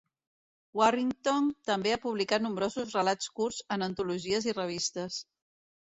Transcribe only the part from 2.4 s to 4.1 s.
nombrosos relats curts en